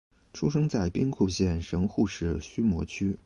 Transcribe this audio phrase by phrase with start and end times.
[0.33, 3.15] 出生在兵库县神户市须磨区。